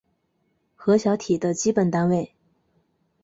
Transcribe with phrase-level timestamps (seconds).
[0.75, 2.33] 核小体的基本单位。